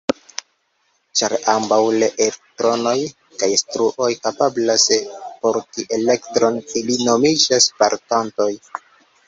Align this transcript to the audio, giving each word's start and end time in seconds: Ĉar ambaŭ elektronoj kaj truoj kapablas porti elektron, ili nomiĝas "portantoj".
Ĉar 1.19 1.33
ambaŭ 1.53 1.77
elektronoj 1.97 2.95
kaj 3.43 3.51
truoj 3.75 4.09
kapablas 4.25 4.87
porti 5.45 5.87
elektron, 6.01 6.61
ili 6.83 6.99
nomiĝas 7.07 7.73
"portantoj". 7.85 8.53